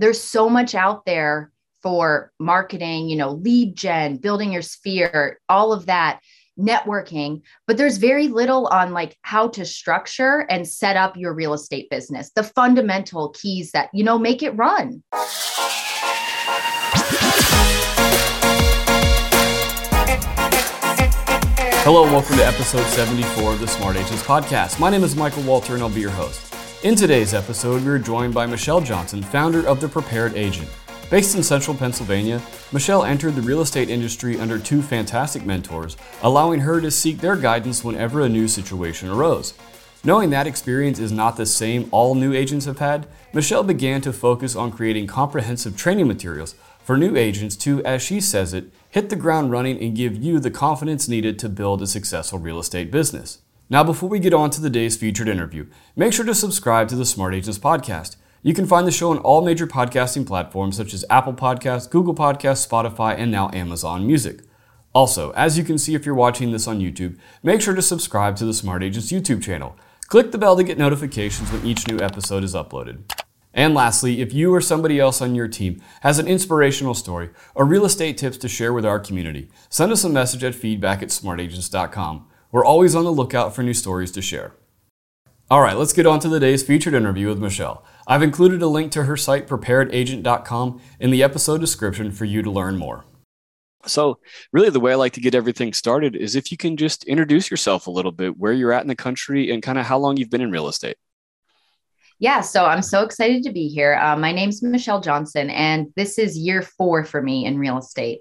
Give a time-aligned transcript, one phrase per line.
[0.00, 1.52] there's so much out there
[1.82, 6.20] for marketing, you know, lead gen, building your sphere, all of that
[6.58, 11.52] networking, but there's very little on like how to structure and set up your real
[11.52, 15.02] estate business, the fundamental keys that, you know, make it run.
[21.82, 24.80] Hello and welcome to episode 74 of the Smart Agents Podcast.
[24.80, 26.50] My name is Michael Walter and I'll be your host.
[26.82, 30.66] In today's episode, we are joined by Michelle Johnson, founder of The Prepared Agent.
[31.10, 32.40] Based in central Pennsylvania,
[32.72, 37.36] Michelle entered the real estate industry under two fantastic mentors, allowing her to seek their
[37.36, 39.52] guidance whenever a new situation arose.
[40.04, 44.10] Knowing that experience is not the same all new agents have had, Michelle began to
[44.10, 49.10] focus on creating comprehensive training materials for new agents to, as she says it, hit
[49.10, 52.90] the ground running and give you the confidence needed to build a successful real estate
[52.90, 53.40] business.
[53.72, 56.96] Now, before we get on to the day's featured interview, make sure to subscribe to
[56.96, 58.16] the Smart Agents Podcast.
[58.42, 62.14] You can find the show on all major podcasting platforms such as Apple Podcasts, Google
[62.14, 64.40] Podcasts, Spotify, and now Amazon Music.
[64.92, 68.34] Also, as you can see if you're watching this on YouTube, make sure to subscribe
[68.36, 69.76] to the Smart Agents YouTube channel.
[70.08, 73.08] Click the bell to get notifications when each new episode is uploaded.
[73.54, 77.64] And lastly, if you or somebody else on your team has an inspirational story or
[77.64, 81.12] real estate tips to share with our community, send us a message at feedback at
[81.12, 82.26] smartagents.com.
[82.52, 84.54] We're always on the lookout for new stories to share.
[85.48, 87.84] All right, let's get on to the day's featured interview with Michelle.
[88.08, 92.50] I've included a link to her site, preparedagent.com, in the episode description for you to
[92.50, 93.04] learn more.
[93.86, 94.18] So,
[94.52, 97.50] really, the way I like to get everything started is if you can just introduce
[97.50, 100.16] yourself a little bit, where you're at in the country, and kind of how long
[100.16, 100.96] you've been in real estate.
[102.18, 103.94] Yeah, so I'm so excited to be here.
[103.94, 108.20] Uh, my name's Michelle Johnson, and this is year four for me in real estate.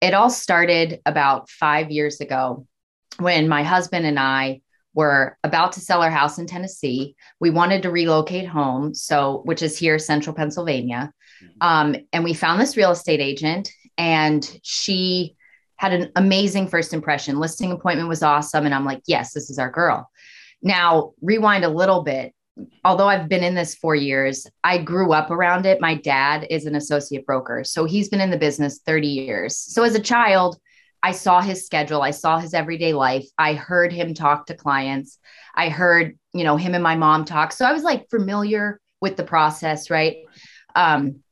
[0.00, 2.66] It all started about five years ago
[3.18, 4.60] when my husband and I
[4.94, 7.14] were about to sell our house in Tennessee.
[7.40, 11.12] We wanted to relocate home, so which is here, central Pennsylvania.
[11.42, 11.56] Mm-hmm.
[11.60, 15.36] Um, and we found this real estate agent, and she
[15.76, 17.38] had an amazing first impression.
[17.38, 18.66] Listing appointment was awesome.
[18.66, 20.10] And I'm like, yes, this is our girl.
[20.62, 22.32] Now, rewind a little bit
[22.84, 25.80] although I've been in this four years, I grew up around it.
[25.80, 27.62] My dad is an associate broker.
[27.64, 29.56] So he's been in the business 30 years.
[29.56, 30.58] So as a child,
[31.02, 33.26] I saw his schedule, I saw his everyday life.
[33.38, 35.18] I heard him talk to clients.
[35.54, 37.52] I heard, you know, him and my mom talk.
[37.52, 40.18] So I was like familiar with the process, right?
[40.74, 41.22] Um,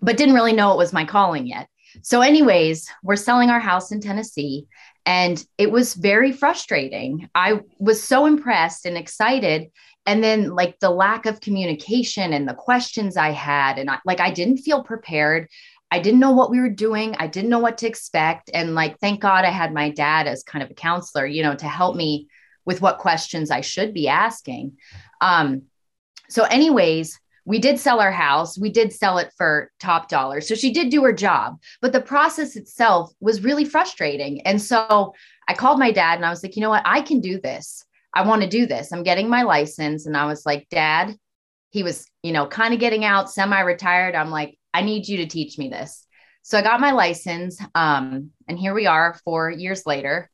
[0.00, 1.68] but didn't really know it was my calling yet.
[2.02, 4.66] So, anyways, we're selling our house in Tennessee,
[5.04, 7.28] and it was very frustrating.
[7.34, 9.70] I was so impressed and excited
[10.06, 14.20] and then like the lack of communication and the questions i had and I, like
[14.20, 15.48] i didn't feel prepared
[15.92, 17.14] i didn't know what we were doing.
[17.18, 18.50] I didn't know what to expect.
[18.52, 21.54] And like thank god i had my dad as kind of a counselor you know
[21.54, 22.28] to help me
[22.64, 24.78] with what questions i should be asking.
[25.20, 25.62] Um
[26.28, 28.56] so anyways we did sell our house.
[28.56, 32.00] We did sell it for top dollar so she did do her job but the
[32.00, 34.40] process itself was really frustrating.
[34.42, 35.14] And so
[35.48, 36.86] i called my dad and i was like you know what?
[36.96, 37.84] I can do this.
[38.14, 38.92] I want to do this.
[38.92, 40.06] I'm getting my license.
[40.06, 41.16] And I was like, Dad,
[41.70, 44.14] he was, you know, kind of getting out, semi retired.
[44.14, 46.06] I'm like, I need you to teach me this.
[46.42, 47.60] So I got my license.
[47.74, 50.28] Um, and here we are four years later.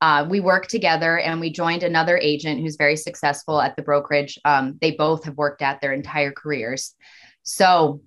[0.00, 4.38] Uh, we worked together and we joined another agent who's very successful at the brokerage.
[4.44, 6.94] Um, they both have worked at their entire careers.
[7.44, 8.02] So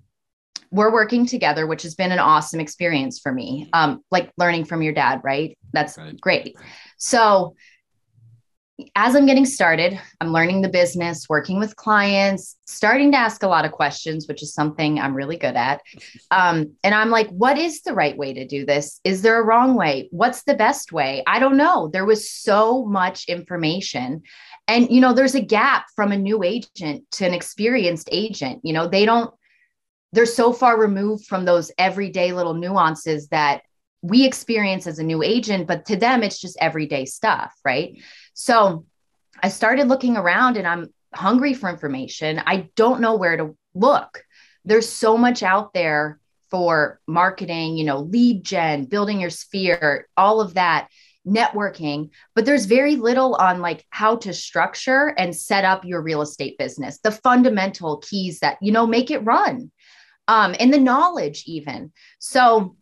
[0.70, 3.70] we're working together, which has been an awesome experience for me.
[3.72, 5.56] Um, like learning from your dad, right?
[5.72, 6.20] That's right.
[6.20, 6.56] great.
[6.98, 7.54] So
[8.94, 13.48] as I'm getting started, I'm learning the business, working with clients, starting to ask a
[13.48, 15.80] lot of questions, which is something I'm really good at.
[16.30, 19.00] Um, and I'm like, what is the right way to do this?
[19.02, 20.08] Is there a wrong way?
[20.10, 21.22] What's the best way?
[21.26, 21.88] I don't know.
[21.90, 24.22] There was so much information.
[24.68, 28.60] And, you know, there's a gap from a new agent to an experienced agent.
[28.62, 29.32] You know, they don't,
[30.12, 33.62] they're so far removed from those everyday little nuances that
[34.02, 37.98] we experience as a new agent, but to them, it's just everyday stuff, right?
[38.38, 38.84] So
[39.42, 42.42] I started looking around and I'm hungry for information.
[42.44, 44.22] I don't know where to look.
[44.66, 46.20] There's so much out there
[46.50, 50.88] for marketing, you know, lead gen, building your sphere, all of that
[51.26, 56.20] networking, but there's very little on like how to structure and set up your real
[56.20, 59.72] estate business, the fundamental keys that, you know, make it run.
[60.28, 61.90] Um, and the knowledge even.
[62.18, 62.76] So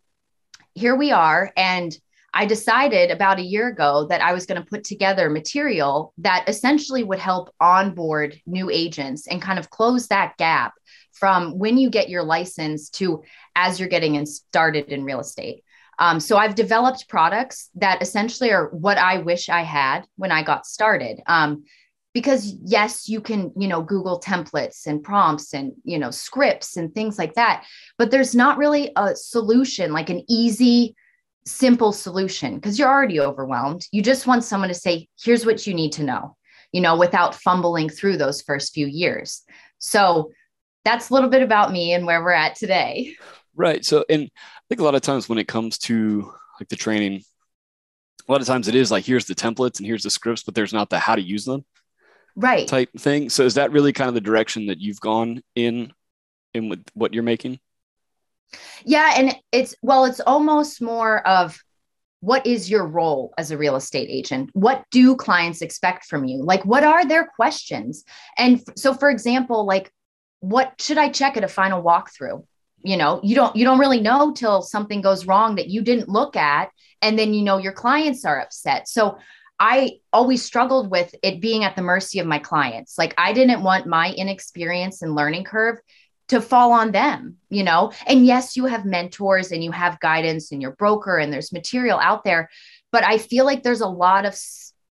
[0.74, 1.96] here we are and
[2.34, 6.48] I decided about a year ago that I was going to put together material that
[6.48, 10.74] essentially would help onboard new agents and kind of close that gap
[11.12, 13.22] from when you get your license to
[13.54, 15.62] as you're getting started in real estate.
[16.00, 20.42] Um, so I've developed products that essentially are what I wish I had when I
[20.42, 21.22] got started.
[21.26, 21.64] Um,
[22.12, 26.94] because yes you can you know google templates and prompts and you know scripts and
[26.94, 27.64] things like that
[27.98, 30.94] but there's not really a solution like an easy
[31.46, 33.86] simple solution because you're already overwhelmed.
[33.92, 36.36] You just want someone to say here's what you need to know
[36.74, 39.44] you know without fumbling through those first few years.
[39.78, 40.32] So
[40.84, 43.16] that's a little bit about me and where we're at today.
[43.54, 43.84] Right.
[43.84, 47.22] So and i think a lot of times when it comes to like the training
[48.26, 50.54] a lot of times it is like here's the templates and here's the scripts but
[50.54, 51.64] there's not the how to use them
[52.34, 52.66] right.
[52.66, 53.30] type thing.
[53.30, 55.92] So is that really kind of the direction that you've gone in
[56.52, 57.60] in with what you're making
[58.84, 61.58] yeah and it's well it's almost more of
[62.24, 64.48] what is your role as a real estate agent?
[64.54, 66.42] What do clients expect from you?
[66.42, 68.02] Like what are their questions?
[68.38, 69.92] And so for example like
[70.40, 72.42] what should i check at a final walkthrough?
[72.82, 76.08] You know you don't you don't really know till something goes wrong that you didn't
[76.08, 76.70] look at
[77.02, 78.88] and then you know your clients are upset.
[78.88, 79.18] So
[79.60, 82.96] I always struggled with it being at the mercy of my clients.
[82.96, 85.78] Like I didn't want my inexperience and learning curve
[86.34, 87.92] to fall on them, you know?
[88.08, 91.98] And yes, you have mentors and you have guidance and your broker and there's material
[92.00, 92.50] out there,
[92.90, 94.36] but I feel like there's a lot of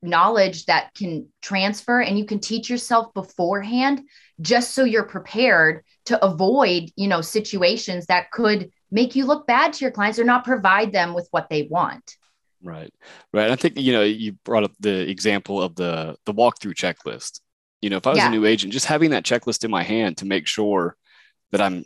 [0.02, 4.02] knowledge that can transfer and you can teach yourself beforehand
[4.40, 9.72] just so you're prepared to avoid, you know, situations that could make you look bad
[9.74, 12.16] to your clients or not provide them with what they want.
[12.62, 12.92] Right.
[13.32, 13.50] Right.
[13.50, 17.40] I think, you know, you brought up the example of the the walkthrough checklist.
[17.80, 18.26] You know, if I was yeah.
[18.26, 20.96] a new agent, just having that checklist in my hand to make sure
[21.52, 21.84] that I'm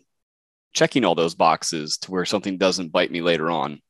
[0.73, 3.81] checking all those boxes to where something doesn't bite me later on.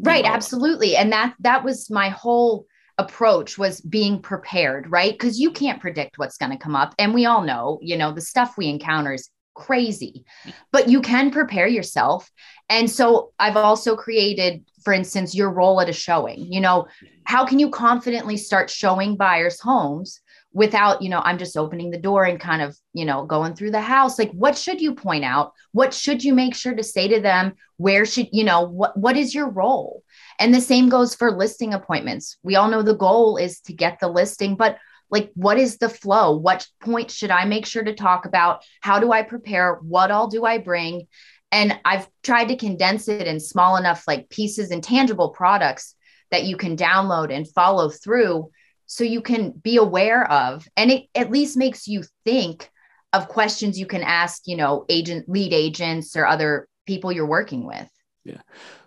[0.00, 0.30] Right, know.
[0.30, 0.96] absolutely.
[0.96, 2.66] And that that was my whole
[2.98, 5.12] approach was being prepared, right?
[5.12, 6.94] Because you can't predict what's going to come up.
[6.98, 10.24] And we all know, you know, the stuff we encounter is crazy,
[10.72, 12.30] but you can prepare yourself.
[12.68, 16.52] And so I've also created, for instance, your role at a showing.
[16.52, 16.86] You know,
[17.24, 20.20] how can you confidently start showing buyers homes
[20.54, 23.72] without, you know, I'm just opening the door and kind of, you know, going through
[23.72, 24.18] the house?
[24.18, 25.52] Like, what should you point out?
[25.72, 27.54] What should you make sure to say to them?
[27.76, 30.04] Where should, you know, what, what is your role?
[30.38, 32.38] And the same goes for listing appointments.
[32.44, 34.78] We all know the goal is to get the listing, but
[35.10, 38.98] like what is the flow what point should i make sure to talk about how
[38.98, 41.06] do i prepare what all do i bring
[41.52, 45.94] and i've tried to condense it in small enough like pieces and tangible products
[46.30, 48.50] that you can download and follow through
[48.94, 52.70] so you can be aware of and it at least makes you think
[53.12, 57.66] of questions you can ask you know agent lead agents or other people you're working
[57.66, 57.88] with
[58.24, 58.40] yeah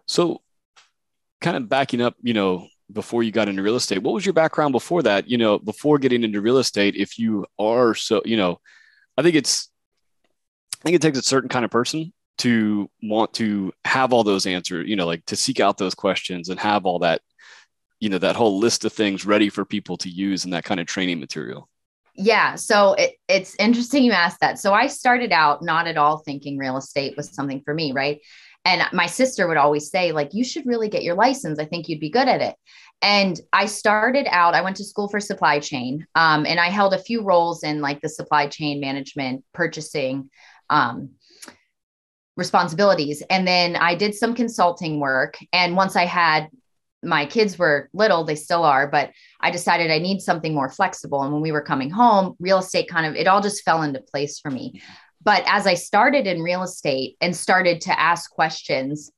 [0.05, 0.41] so
[1.41, 4.01] kind of backing up you know before you got into real estate.
[4.01, 5.29] What was your background before that?
[5.29, 8.59] You know, before getting into real estate, if you are so, you know,
[9.17, 9.69] I think it's,
[10.81, 14.45] I think it takes a certain kind of person to want to have all those
[14.45, 17.21] answers, you know, like to seek out those questions and have all that,
[17.99, 20.79] you know, that whole list of things ready for people to use in that kind
[20.79, 21.69] of training material.
[22.15, 22.55] Yeah.
[22.55, 24.59] So it, it's interesting you asked that.
[24.59, 28.19] So I started out not at all thinking real estate was something for me, right?
[28.65, 31.59] And my sister would always say, like, you should really get your license.
[31.59, 32.55] I think you'd be good at it.
[33.01, 36.05] And I started out, I went to school for supply chain.
[36.15, 40.29] Um, and I held a few roles in like the supply chain management, purchasing,
[40.69, 41.11] um,
[42.35, 43.23] responsibilities.
[43.29, 45.37] And then I did some consulting work.
[45.53, 46.49] And once I had
[47.03, 51.21] my kids were little, they still are, but I decided I need something more flexible.
[51.23, 54.01] And when we were coming home, real estate kind of, it all just fell into
[54.01, 54.81] place for me.
[55.23, 59.11] But as I started in real estate and started to ask questions,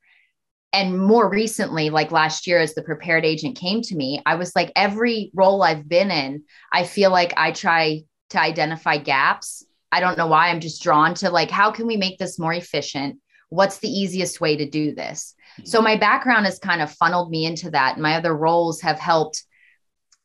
[0.72, 4.56] and more recently, like last year, as the prepared agent came to me, I was
[4.56, 9.66] like, every role I've been in, I feel like I try to identify gaps.
[9.92, 12.54] I don't know why I'm just drawn to like, how can we make this more
[12.54, 13.20] efficient?
[13.50, 15.34] What's the easiest way to do this?
[15.64, 17.98] So my background has kind of funneled me into that.
[17.98, 19.44] My other roles have helped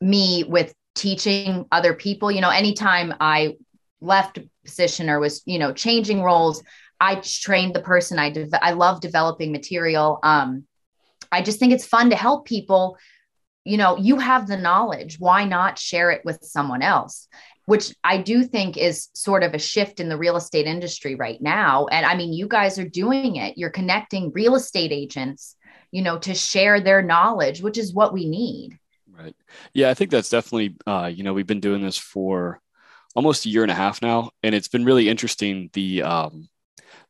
[0.00, 2.30] me with teaching other people.
[2.30, 3.54] You know, anytime I
[4.00, 6.62] left a position or was you know changing roles
[7.00, 8.18] i trained the person.
[8.18, 10.18] I de- i love developing material.
[10.22, 10.64] Um
[11.32, 12.96] i just think it's fun to help people.
[13.64, 15.18] You know you have the knowledge.
[15.18, 17.28] Why not share it with someone else
[17.66, 21.40] which i do think is sort of a shift in the real estate industry right
[21.40, 21.86] now.
[21.86, 23.58] And i mean you guys are doing it.
[23.58, 25.56] You're connecting real estate agents
[25.90, 28.78] you know to share their knowledge which is what we need.
[29.10, 29.36] Right.
[29.72, 32.60] Yeah i think that's definitely uh, you know we've been doing this for
[33.14, 36.48] almost a year and a half now, and it's been really interesting the um,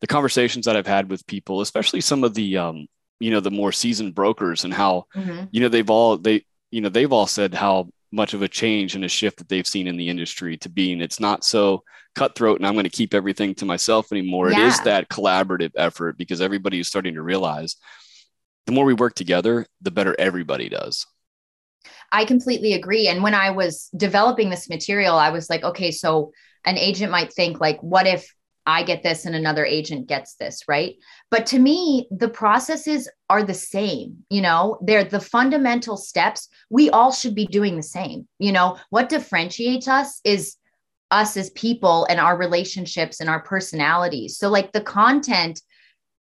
[0.00, 2.86] the conversations that I've had with people, especially some of the um,
[3.20, 5.44] you know the more seasoned brokers, and how mm-hmm.
[5.50, 8.94] you know they've all they you know they've all said how much of a change
[8.94, 11.82] and a shift that they've seen in the industry to being it's not so
[12.14, 14.50] cutthroat and I'm going to keep everything to myself anymore.
[14.50, 14.60] Yeah.
[14.60, 17.76] It is that collaborative effort because everybody is starting to realize
[18.66, 21.06] the more we work together, the better everybody does.
[22.12, 23.08] I completely agree.
[23.08, 26.32] And when I was developing this material, I was like, okay, so
[26.64, 28.32] an agent might think like, what if
[28.66, 30.96] I get this and another agent gets this, right?
[31.30, 34.24] But to me, the processes are the same.
[34.30, 36.48] You know, they're the fundamental steps.
[36.70, 38.26] We all should be doing the same.
[38.38, 40.56] You know, what differentiates us is
[41.10, 44.38] us as people and our relationships and our personalities.
[44.38, 45.60] So, like the content,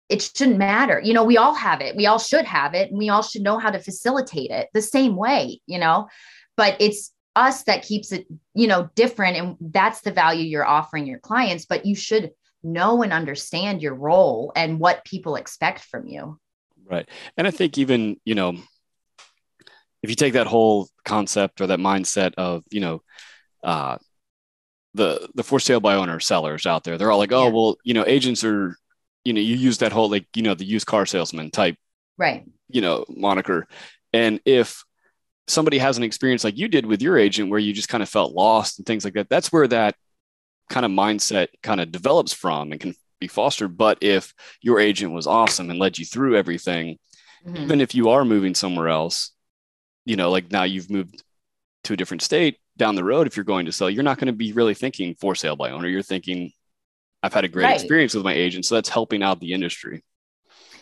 [0.10, 1.01] it shouldn't matter.
[1.03, 1.96] You know, we all have it.
[1.96, 2.89] We all should have it.
[2.89, 6.07] And we all should know how to facilitate it the same way, you know,
[6.55, 11.06] but it's us that keeps it you know different and that's the value you're offering
[11.06, 12.32] your clients but you should
[12.63, 16.39] know and understand your role and what people expect from you.
[16.86, 17.08] Right.
[17.38, 18.56] And i think even you know
[20.03, 23.01] if you take that whole concept or that mindset of you know
[23.63, 23.98] uh
[24.94, 27.53] the the for sale by owner sellers out there they're all like oh yeah.
[27.53, 28.75] well you know agents are
[29.27, 31.75] you know you use that whole like you know the used car salesman type
[32.17, 32.46] right.
[32.70, 33.67] you know moniker.
[34.13, 34.84] And if
[35.48, 38.10] somebody has an experience like you did with your agent where you just kind of
[38.10, 39.96] felt lost and things like that that's where that
[40.70, 45.13] kind of mindset kind of develops from and can be fostered but if your agent
[45.13, 46.98] was awesome and led you through everything
[47.46, 47.58] mm-hmm.
[47.58, 49.32] even if you are moving somewhere else
[50.06, 51.24] you know like now you've moved
[51.84, 54.27] to a different state down the road if you're going to sell you're not going
[54.27, 56.51] to be really thinking for sale by owner you're thinking
[57.24, 57.75] i've had a great right.
[57.75, 60.04] experience with my agent so that's helping out the industry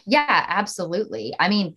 [0.05, 1.75] yeah absolutely i mean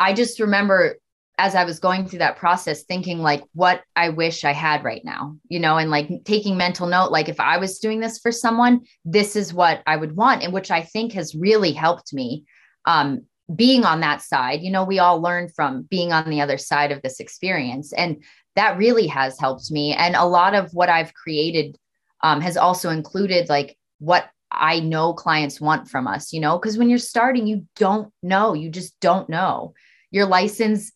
[0.00, 0.96] i just remember
[1.38, 5.04] as I was going through that process, thinking like what I wish I had right
[5.04, 8.32] now, you know, and like taking mental note, like if I was doing this for
[8.32, 12.44] someone, this is what I would want, and which I think has really helped me.
[12.86, 13.22] Um,
[13.54, 16.90] being on that side, you know, we all learn from being on the other side
[16.90, 17.92] of this experience.
[17.92, 18.24] And
[18.56, 19.92] that really has helped me.
[19.92, 21.76] And a lot of what I've created
[22.22, 26.78] um, has also included like what I know clients want from us, you know, because
[26.78, 29.74] when you're starting, you don't know, you just don't know.
[30.10, 30.92] Your license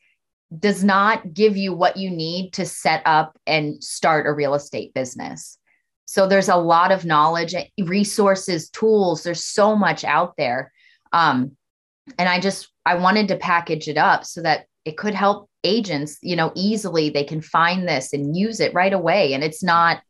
[0.59, 4.93] does not give you what you need to set up and start a real estate
[4.95, 5.59] business.
[6.07, 9.23] So there's a lot of knowledge, resources, tools.
[9.23, 10.73] There's so much out there.
[11.13, 11.57] Um,
[12.19, 16.19] and I just I wanted to package it up so that it could help agents,
[16.23, 19.35] you know, easily they can find this and use it right away.
[19.35, 20.03] And it's not,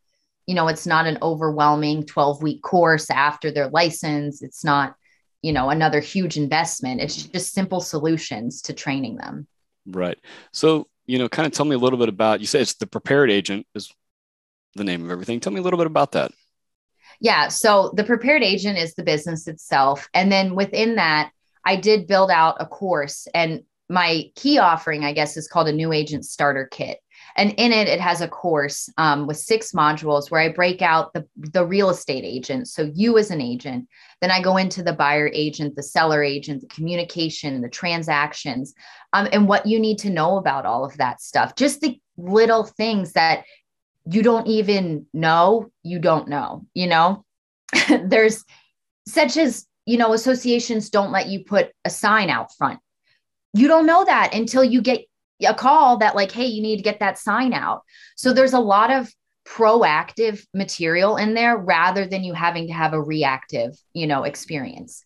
[0.46, 4.42] you know, it's not an overwhelming 12 week course after their license.
[4.42, 4.94] It's not,
[5.42, 7.00] you know, another huge investment.
[7.00, 9.46] It's just simple solutions to training them.
[9.86, 10.18] Right.
[10.52, 12.86] So, you know, kind of tell me a little bit about, you say it's the
[12.86, 13.92] prepared agent is
[14.74, 15.40] the name of everything.
[15.40, 16.32] Tell me a little bit about that.
[17.20, 17.48] Yeah.
[17.48, 20.08] So the prepared agent is the business itself.
[20.14, 21.32] And then within that,
[21.64, 25.72] I did build out a course and my key offering, I guess, is called a
[25.72, 27.00] new agent starter kit.
[27.36, 31.12] And in it, it has a course um, with six modules where I break out
[31.12, 32.68] the, the real estate agent.
[32.68, 33.88] So, you as an agent,
[34.20, 38.74] then I go into the buyer agent, the seller agent, the communication, the transactions,
[39.12, 41.54] um, and what you need to know about all of that stuff.
[41.56, 43.44] Just the little things that
[44.06, 47.24] you don't even know, you don't know, you know?
[48.04, 48.44] There's
[49.06, 52.80] such as, you know, associations don't let you put a sign out front.
[53.52, 55.06] You don't know that until you get
[55.46, 57.82] a call that like hey you need to get that sign out.
[58.16, 59.12] So there's a lot of
[59.46, 65.04] proactive material in there rather than you having to have a reactive you know experience.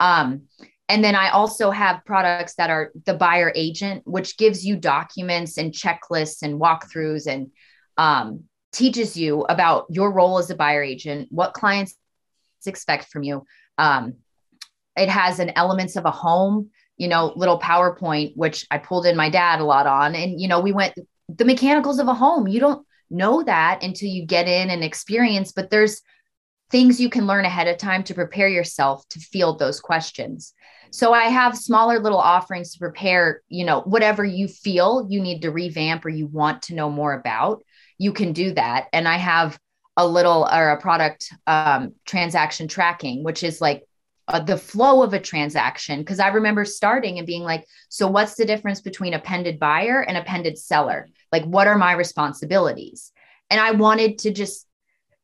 [0.00, 0.42] Um,
[0.88, 5.58] and then i also have products that are the buyer agent which gives you documents
[5.58, 7.50] and checklists and walkthroughs and
[7.96, 11.96] um, teaches you about your role as a buyer agent what clients
[12.66, 13.44] expect from you.
[13.78, 14.14] Um,
[14.96, 19.16] it has an elements of a home you know, little PowerPoint, which I pulled in
[19.16, 20.14] my dad a lot on.
[20.14, 20.94] And, you know, we went
[21.28, 22.46] the mechanicals of a home.
[22.46, 26.02] You don't know that until you get in and experience, but there's
[26.70, 30.54] things you can learn ahead of time to prepare yourself to field those questions.
[30.90, 35.42] So I have smaller little offerings to prepare, you know, whatever you feel you need
[35.42, 37.62] to revamp or you want to know more about,
[37.98, 38.86] you can do that.
[38.92, 39.58] And I have
[39.96, 43.84] a little or a product um, transaction tracking, which is like
[44.28, 46.00] uh, the flow of a transaction.
[46.00, 50.02] Because i remember starting and being like so what's the difference between a pended buyer
[50.02, 51.08] and a pended seller?
[51.32, 53.12] Like what are my responsibilities?
[53.50, 54.66] And i wanted to just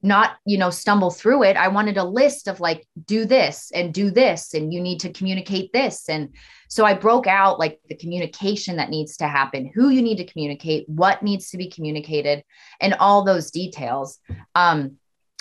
[0.05, 1.57] not you know stumble through it.
[1.57, 5.13] I wanted a list of like do this and do this and you need to
[5.13, 6.09] communicate this.
[6.09, 6.35] And
[6.69, 10.25] so i broke out like the communication that needs to happen who you need to
[10.25, 12.43] communicate what needs to be communicated
[12.81, 14.19] and all those details.
[14.55, 14.97] Um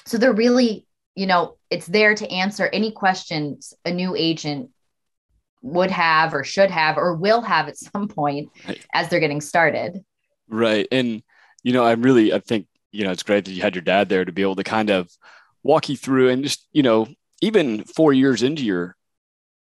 [0.06, 4.70] so they're really you know, it's there to answer any questions a new agent
[5.62, 8.86] would have or should have or will have at some point right.
[8.94, 10.04] as they're getting started.
[10.48, 10.88] Right.
[10.92, 11.24] And,
[11.64, 14.10] you know, I'm really, I think, you know, it's great that you had your dad
[14.10, 15.10] there to be able to kind of
[15.64, 17.08] walk you through and just, you know,
[17.42, 18.96] even four years into your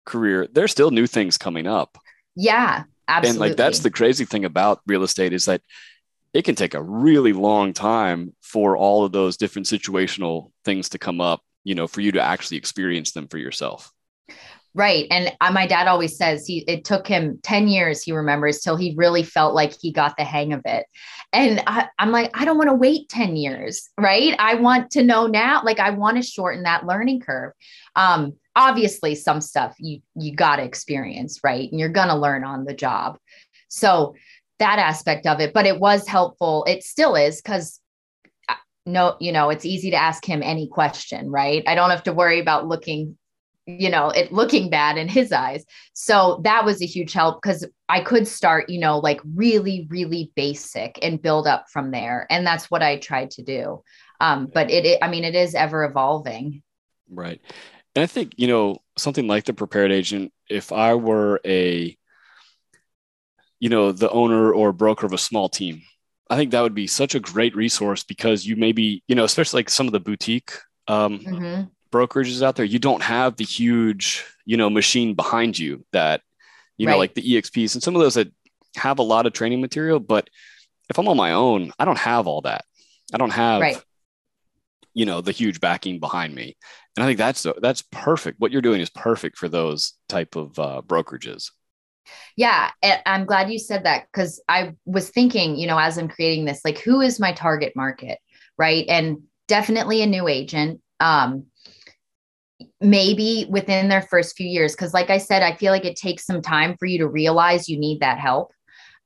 [0.05, 1.97] career, there's still new things coming up.
[2.35, 3.31] Yeah, Absolutely.
[3.31, 5.63] And like that's the crazy thing about real estate is that
[6.33, 10.99] it can take a really long time for all of those different situational things to
[10.99, 13.91] come up, you know, for you to actually experience them for yourself.
[14.73, 15.09] Right.
[15.11, 18.77] And uh, my dad always says he it took him 10 years, he remembers, till
[18.77, 20.87] he really felt like he got the hang of it.
[21.33, 24.33] And I, am like, I don't want to wait 10 years, right?
[24.39, 27.53] I want to know now, like I want to shorten that learning curve.
[27.97, 31.69] Um, obviously some stuff you you got to experience, right?
[31.69, 33.19] And you're gonna learn on the job.
[33.69, 34.15] So
[34.61, 36.65] that aspect of it, but it was helpful.
[36.69, 37.80] It still is because
[38.87, 41.63] no, you know, it's easy to ask him any question, right?
[41.67, 43.17] I don't have to worry about looking
[43.79, 45.65] you know it looking bad in his eyes.
[45.93, 50.33] So that was a huge help because i could start you know like really really
[50.35, 52.27] basic and build up from there.
[52.31, 53.83] And that's what i tried to do.
[54.21, 56.63] Um, but it, it i mean it is ever evolving.
[57.09, 57.41] Right.
[57.95, 61.97] And i think you know something like the prepared agent if i were a
[63.59, 65.83] you know the owner or broker of a small team
[66.31, 69.59] i think that would be such a great resource because you maybe you know especially
[69.59, 70.53] like some of the boutique
[70.89, 75.85] um, mm-hmm brokerages out there, you don't have the huge, you know, machine behind you
[75.93, 76.23] that,
[76.77, 76.93] you right.
[76.93, 78.33] know, like the EXPs and some of those that
[78.77, 80.01] have a lot of training material.
[80.01, 80.31] But
[80.89, 82.65] if I'm on my own, I don't have all that.
[83.13, 83.83] I don't have, right.
[84.95, 86.57] you know, the huge backing behind me.
[86.97, 88.41] And I think that's that's perfect.
[88.41, 91.51] What you're doing is perfect for those type of uh, brokerages.
[92.37, 92.71] Yeah,
[93.07, 96.61] I'm glad you said that because I was thinking, you know, as I'm creating this,
[96.65, 98.19] like, who is my target market,
[98.57, 98.85] right?
[98.89, 100.81] And definitely a new agent.
[101.01, 101.47] Um,
[102.81, 106.25] maybe within their first few years because like i said i feel like it takes
[106.25, 108.53] some time for you to realize you need that help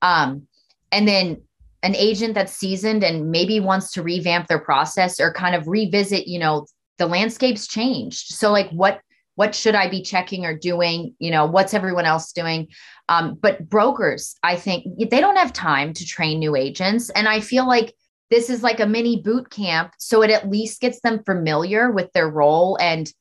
[0.02, 0.46] um,
[0.92, 1.40] and then
[1.82, 6.26] an agent that's seasoned and maybe wants to revamp their process or kind of revisit
[6.26, 6.66] you know
[6.99, 9.00] the landscape's changed so like what
[9.37, 12.69] what should i be checking or doing you know what's everyone else doing
[13.09, 17.41] um, but brokers i think they don't have time to train new agents and i
[17.41, 17.95] feel like
[18.31, 22.12] this is like a mini boot camp so it at least gets them familiar with
[22.12, 23.12] their role and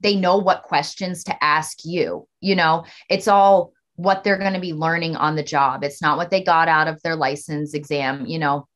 [0.00, 2.26] they know what questions to ask you.
[2.40, 5.82] You know, it's all what they're going to be learning on the job.
[5.82, 8.26] It's not what they got out of their license exam.
[8.26, 8.68] You know,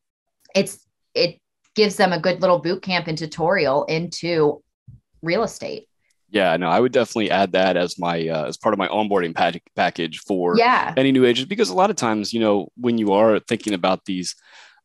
[0.54, 1.40] it's, it
[1.74, 4.62] gives them a good little boot camp and tutorial into
[5.22, 5.86] real estate.
[6.30, 9.34] Yeah, no, I would definitely add that as my uh, as part of my onboarding
[9.34, 10.94] pack- package for yeah.
[10.96, 14.04] any new agents because a lot of times, you know, when you are thinking about
[14.04, 14.36] these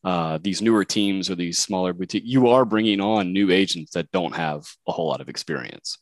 [0.05, 4.11] uh, these newer teams or these smaller boutique, you are bringing on new agents that
[4.11, 5.97] don't have a whole lot of experience.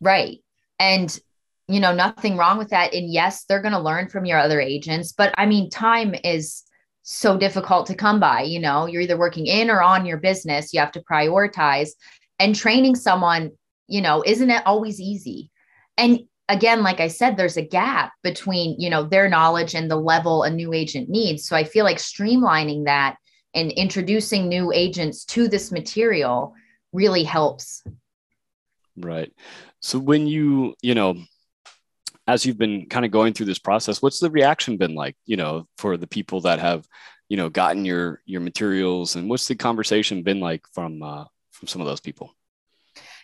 [0.00, 0.38] Right.
[0.78, 1.18] And,
[1.66, 2.92] you know, nothing wrong with that.
[2.92, 5.12] And yes, they're going to learn from your other agents.
[5.12, 6.62] But I mean, time is
[7.04, 8.42] so difficult to come by.
[8.42, 11.90] You know, you're either working in or on your business, you have to prioritize.
[12.38, 13.52] And training someone,
[13.92, 15.50] you know, isn't it always easy?
[15.98, 19.96] And again, like I said, there's a gap between, you know, their knowledge and the
[19.96, 21.46] level a new agent needs.
[21.46, 23.16] So I feel like streamlining that
[23.54, 26.54] and introducing new agents to this material
[26.94, 27.84] really helps.
[28.96, 29.30] Right.
[29.80, 31.16] So when you, you know,
[32.26, 35.36] as you've been kind of going through this process, what's the reaction been like, you
[35.36, 36.86] know, for the people that have,
[37.28, 41.68] you know, gotten your your materials and what's the conversation been like from uh from
[41.68, 42.34] some of those people?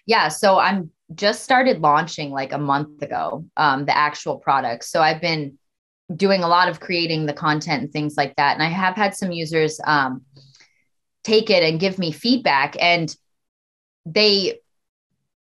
[0.09, 4.85] Yeah, so I'm just started launching like a month ago, um, the actual product.
[4.85, 5.59] So I've been
[6.17, 8.55] doing a lot of creating the content and things like that.
[8.55, 10.23] And I have had some users um,
[11.25, 13.15] take it and give me feedback, and
[14.07, 14.61] they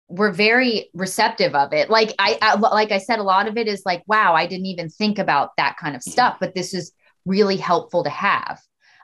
[0.08, 1.90] were very receptive of it.
[1.90, 4.68] Like I, I, like I said, a lot of it is like, wow, I didn't
[4.68, 6.92] even think about that kind of stuff, but this is
[7.26, 8.60] really helpful to have.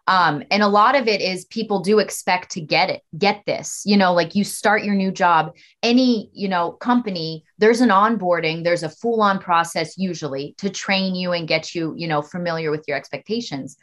[0.08, 3.84] Um, and a lot of it is people do expect to get it, get this,
[3.86, 8.64] you know, like you start your new job, any, you know, company, there's an onboarding,
[8.64, 12.72] there's a full on process usually to train you and get you, you know, familiar
[12.72, 13.78] with your expectations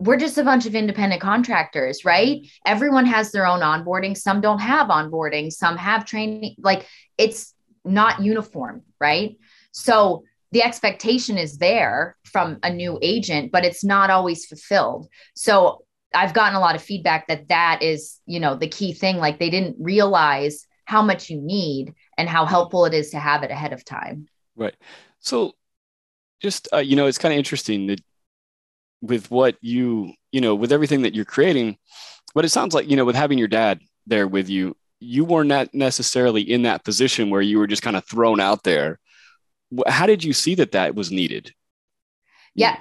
[0.00, 2.48] we're just a bunch of independent contractors, right?
[2.64, 4.16] Everyone has their own onboarding.
[4.16, 6.56] Some don't have onboarding, some have training.
[6.58, 9.36] Like it's not uniform, right?
[9.72, 15.08] So the expectation is there from a new agent, but it's not always fulfilled.
[15.34, 19.18] So I've gotten a lot of feedback that that is, you know, the key thing.
[19.18, 23.44] Like they didn't realize how much you need and how helpful it is to have
[23.44, 24.26] it ahead of time.
[24.56, 24.74] Right.
[25.20, 25.52] So
[26.40, 28.00] just, uh, you know, it's kind of interesting that
[29.00, 31.76] with what you you know with everything that you're creating
[32.34, 35.44] but it sounds like you know with having your dad there with you you were
[35.44, 38.99] not necessarily in that position where you were just kind of thrown out there
[39.86, 41.54] how did you see that that was needed
[42.54, 42.78] yeah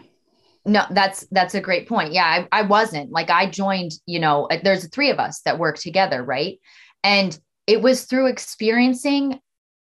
[0.65, 4.45] no that's that's a great point yeah I, I wasn't like i joined you know
[4.45, 6.59] uh, there's three of us that work together right
[7.03, 9.39] and it was through experiencing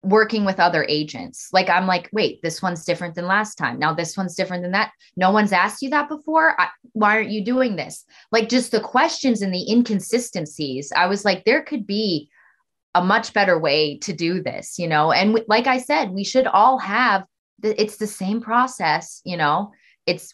[0.04, 1.50] working with other agents.
[1.52, 3.80] Like I'm like, wait, this one's different than last time.
[3.80, 4.92] Now this one's different than that.
[5.18, 6.60] No one's asked you that before.
[6.60, 8.06] I, why aren't you doing this?
[8.32, 10.92] Like just the questions and the inconsistencies.
[10.96, 12.30] I was like, there could be
[12.96, 15.12] a much better way to do this, you know.
[15.12, 17.26] And w- like I said, we should all have
[17.60, 19.72] the, it's the same process, you know.
[20.06, 20.34] It's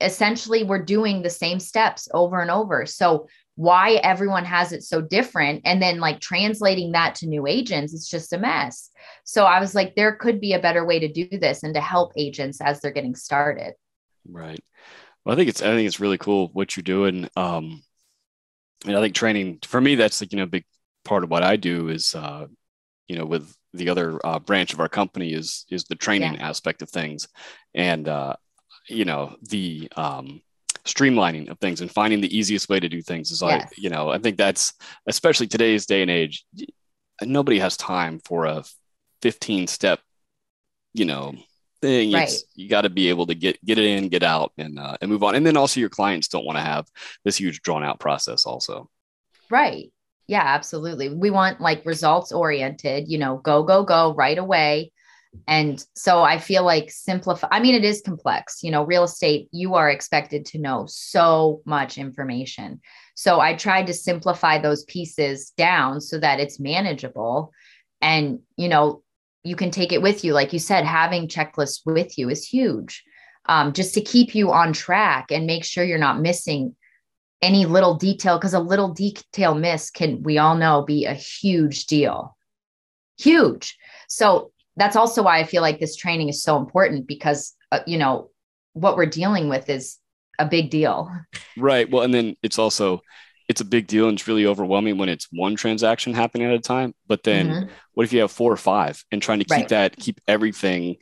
[0.00, 2.86] essentially we're doing the same steps over and over.
[2.86, 7.94] So why everyone has it so different and then like translating that to new agents
[7.94, 8.90] it's just a mess
[9.24, 11.80] so i was like there could be a better way to do this and to
[11.80, 13.72] help agents as they're getting started
[14.28, 14.60] right
[15.24, 17.82] well i think it's i think it's really cool what you're doing um
[18.86, 20.64] and i think training for me that's like you know big
[21.06, 22.46] part of what i do is uh
[23.08, 26.48] you know with the other uh, branch of our company is is the training yeah.
[26.48, 27.28] aspect of things.
[27.74, 28.36] And uh
[28.88, 30.40] you know the um
[30.84, 34.08] streamlining of things and finding the easiest way to do things is like you know
[34.08, 34.72] i think that's
[35.08, 36.44] especially today's day and age
[37.22, 38.62] nobody has time for a
[39.22, 39.98] 15 step
[40.94, 41.34] you know
[41.82, 42.12] thing.
[42.12, 42.28] Right.
[42.28, 44.96] it's you got to be able to get get it in get out and uh,
[45.00, 45.34] and move on.
[45.34, 46.86] And then also your clients don't want to have
[47.24, 48.88] this huge drawn out process also.
[49.50, 49.92] Right
[50.26, 54.90] yeah absolutely we want like results oriented you know go go go right away
[55.46, 57.48] and so I feel like simplify.
[57.50, 58.62] I mean, it is complex.
[58.62, 62.80] You know, real estate, you are expected to know so much information.
[63.16, 67.52] So I tried to simplify those pieces down so that it's manageable.
[68.00, 69.02] And, you know,
[69.44, 70.32] you can take it with you.
[70.32, 73.04] Like you said, having checklists with you is huge
[73.48, 76.74] um, just to keep you on track and make sure you're not missing
[77.42, 81.86] any little detail because a little detail miss can, we all know, be a huge
[81.86, 82.36] deal.
[83.18, 83.76] Huge.
[84.08, 87.98] So that's also why I feel like this training is so important because, uh, you
[87.98, 88.30] know,
[88.72, 89.98] what we're dealing with is
[90.38, 91.10] a big deal.
[91.56, 91.90] Right.
[91.90, 93.00] Well, and then it's also,
[93.48, 96.60] it's a big deal and it's really overwhelming when it's one transaction happening at a
[96.60, 96.94] time.
[97.06, 97.68] But then mm-hmm.
[97.94, 99.68] what if you have four or five and trying to keep right.
[99.68, 100.96] that, keep everything,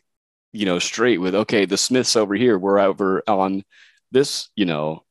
[0.53, 3.65] you know, straight with, okay, the Smiths over here, we're over on
[4.13, 5.04] this, you know,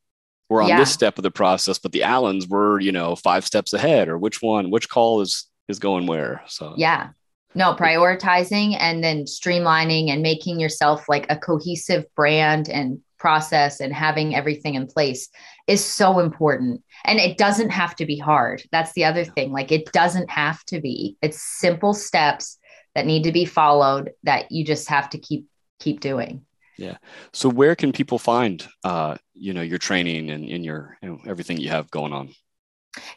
[0.54, 0.78] we're on yeah.
[0.78, 4.16] this step of the process, but the Allens were, you know, five steps ahead or
[4.16, 6.42] which one, which call is, is going where.
[6.46, 7.10] So, yeah.
[7.56, 13.92] No, prioritizing and then streamlining and making yourself like a cohesive brand and process and
[13.92, 15.28] having everything in place
[15.66, 16.84] is so important.
[17.04, 18.62] And it doesn't have to be hard.
[18.70, 19.50] That's the other thing.
[19.50, 21.16] Like it doesn't have to be.
[21.20, 22.58] It's simple steps
[22.94, 25.46] that need to be followed that you just have to keep
[25.80, 26.44] keep doing.
[26.76, 26.96] Yeah.
[27.32, 31.18] So where can people find uh, you know, your training and in your you know,
[31.26, 32.30] everything you have going on?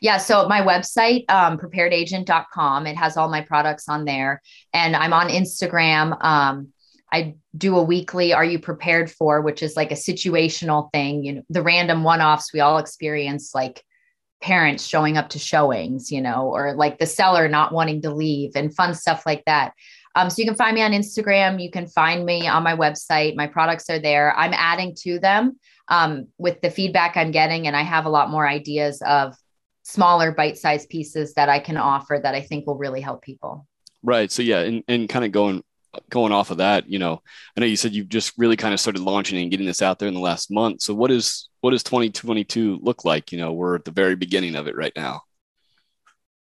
[0.02, 0.18] Yeah.
[0.18, 4.42] So my website, um, preparedagent.com, it has all my products on there.
[4.74, 6.24] And I'm on Instagram.
[6.24, 6.74] Um,
[7.12, 11.24] I do a weekly Are You Prepared For, which is like a situational thing.
[11.24, 13.84] You know, the random one offs we all experience, like
[14.42, 18.52] parents showing up to showings, you know, or like the seller not wanting to leave
[18.56, 19.74] and fun stuff like that.
[20.18, 21.62] Um, so you can find me on Instagram.
[21.62, 23.36] You can find me on my website.
[23.36, 24.36] My products are there.
[24.36, 28.32] I'm adding to them um, with the feedback I'm getting, and I have a lot
[28.32, 29.36] more ideas of
[29.84, 33.68] smaller bite-sized pieces that I can offer that I think will really help people.
[34.02, 34.32] Right.
[34.32, 35.64] So yeah, and, and kind of going
[36.10, 37.22] going off of that, you know,
[37.56, 40.00] I know you said you've just really kind of started launching and getting this out
[40.00, 40.82] there in the last month.
[40.82, 43.32] So what is what does 2022 look like?
[43.32, 45.22] You know, we're at the very beginning of it right now.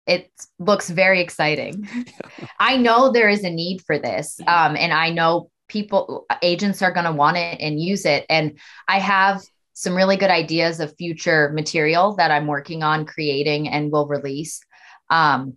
[0.05, 1.87] It looks very exciting.
[2.59, 4.39] I know there is a need for this.
[4.47, 8.25] Um, and I know people agents are going to want it and use it.
[8.29, 13.67] And I have some really good ideas of future material that I'm working on creating
[13.69, 14.61] and will release.
[15.09, 15.55] Um,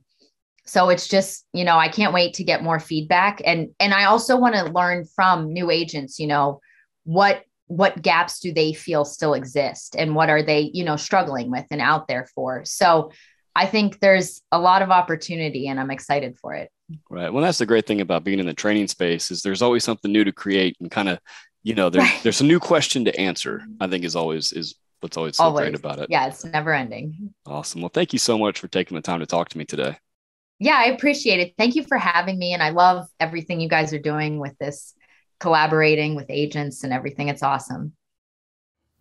[0.65, 3.41] so it's just, you know, I can't wait to get more feedback.
[3.45, 6.61] And and I also want to learn from new agents, you know,
[7.05, 11.51] what what gaps do they feel still exist and what are they, you know, struggling
[11.51, 12.65] with and out there for.
[12.65, 13.13] So
[13.57, 16.71] I think there's a lot of opportunity and I'm excited for it.
[17.11, 17.33] Right.
[17.33, 20.13] Well, that's the great thing about being in the training space is there's always something
[20.13, 21.19] new to create and kind of
[21.67, 22.23] you know, there's right.
[22.23, 23.61] there's a new question to answer.
[23.81, 25.63] I think is always is what's always so always.
[25.63, 26.07] great about it.
[26.09, 27.35] Yeah, it's never ending.
[27.45, 27.81] Awesome.
[27.81, 29.97] Well, thank you so much for taking the time to talk to me today.
[30.61, 31.55] Yeah, I appreciate it.
[31.59, 32.53] Thank you for having me.
[32.53, 34.95] And I love everything you guys are doing with this,
[35.41, 37.31] collaborating with agents and everything.
[37.31, 37.95] It's awesome.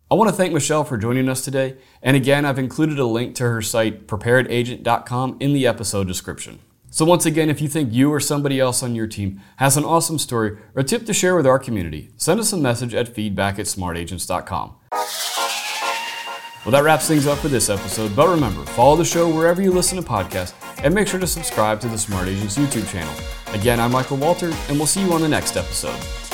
[0.10, 1.78] I want to thank Michelle for joining us today.
[2.04, 6.60] And again, I've included a link to her site, preparedagent.com, in the episode description.
[6.92, 9.84] So, once again, if you think you or somebody else on your team has an
[9.84, 13.10] awesome story or a tip to share with our community, send us a message at
[13.10, 14.76] feedback at smartagents.com.
[14.92, 19.72] Well, that wraps things up for this episode, but remember, follow the show wherever you
[19.72, 23.14] listen to podcasts and make sure to subscribe to the Smart Agents YouTube channel.
[23.54, 26.25] Again, I'm Michael Walter, and we'll see you on the next episode.